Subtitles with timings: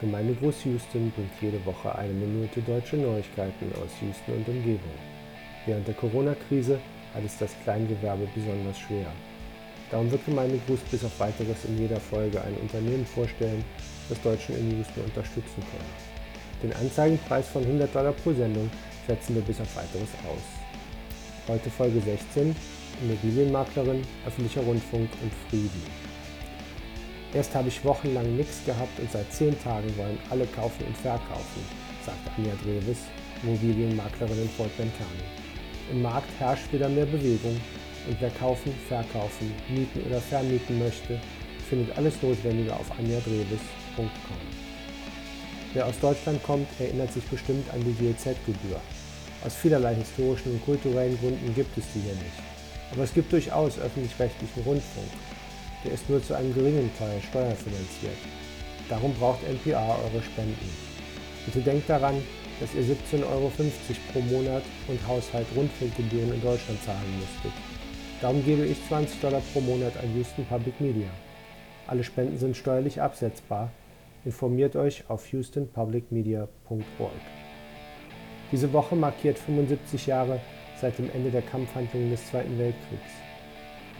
[0.00, 4.98] Gemeindegruß Houston bringt jede Woche eine Minute deutsche Neuigkeiten aus Houston und Umgebung.
[5.64, 6.78] Während der Corona-Krise
[7.14, 9.06] hat es das Kleingewerbe besonders schwer.
[9.90, 13.64] Darum wird Gemeindegruß bis auf weiteres in jeder Folge ein Unternehmen vorstellen,
[14.08, 16.62] das Deutschen in Houston unterstützen kann.
[16.62, 18.70] Den Anzeigenpreis von 100 Dollar pro Sendung
[19.06, 20.44] setzen wir bis auf weiteres aus.
[21.48, 22.54] Heute Folge 16
[23.02, 26.05] Immobilienmaklerin, öffentlicher Rundfunk und Frieden.
[27.36, 31.60] Erst habe ich wochenlang nichts gehabt und seit zehn Tagen wollen alle kaufen und verkaufen,
[32.02, 33.00] sagt Anja Dreves,
[33.42, 35.24] Immobilienmaklerin in Fort County.
[35.92, 37.60] Im Markt herrscht wieder mehr Bewegung
[38.08, 41.20] und wer kaufen, verkaufen, mieten oder vermieten möchte,
[41.68, 44.08] findet alles Notwendige auf anjadreves.com.
[45.74, 48.80] Wer aus Deutschland kommt, erinnert sich bestimmt an die GEZ-Gebühr.
[49.44, 52.40] Aus vielerlei historischen und kulturellen Gründen gibt es die hier nicht.
[52.92, 55.10] Aber es gibt durchaus öffentlich-rechtlichen Rundfunk
[55.84, 58.18] der ist nur zu einem geringen Teil steuerfinanziert.
[58.88, 60.70] Darum braucht NPR eure Spenden.
[61.44, 62.16] Bitte denkt daran,
[62.60, 63.52] dass ihr 17,50 Euro
[64.12, 67.52] pro Monat und Haushalt Rundfunkgebühren in Deutschland zahlen müsstet.
[68.20, 71.08] Darum gebe ich 20 Dollar pro Monat an Houston Public Media.
[71.86, 73.70] Alle Spenden sind steuerlich absetzbar.
[74.24, 77.12] Informiert euch auf houstonpublicmedia.org.
[78.50, 80.40] Diese Woche markiert 75 Jahre
[80.80, 83.12] seit dem Ende der Kampfhandlungen des Zweiten Weltkriegs.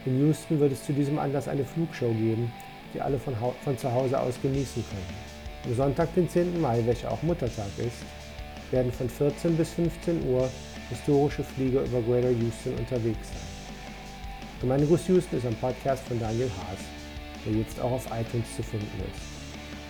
[0.07, 2.49] In Houston wird es zu diesem Anlass eine Flugshow geben,
[2.93, 5.05] die alle von, von zu Hause aus genießen können.
[5.65, 6.61] Am Sonntag, den 10.
[6.61, 8.05] Mai, welcher auch Muttertag ist,
[8.71, 10.49] werden von 14 bis 15 Uhr
[10.89, 13.35] historische Flieger über Greater Houston unterwegs sein.
[14.61, 16.79] Gemeindeguss Houston ist ein Podcast von Daniel Haas,
[17.45, 19.21] der jetzt auch auf iTunes zu finden ist.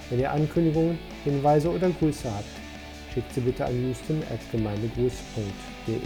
[0.10, 2.50] Wenn ihr Ankündigungen, Hinweise oder Grüße habt,
[3.14, 6.00] schickt sie bitte an houston.gemeindegruß.de.